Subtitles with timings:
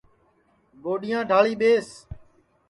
[0.83, 1.87] گوڈِؔیاں ڈؔݪی ٻیس